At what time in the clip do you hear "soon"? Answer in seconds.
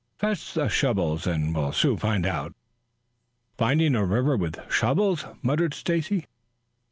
1.73-1.95